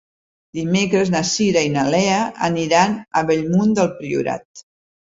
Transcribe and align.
Dimecres 0.59 1.11
na 1.17 1.21
Cira 1.33 1.63
i 1.67 1.71
na 1.75 1.85
Lea 1.97 2.17
aniran 2.51 2.99
a 3.23 3.25
Bellmunt 3.31 3.79
del 3.83 3.97
Priorat. 4.03 4.67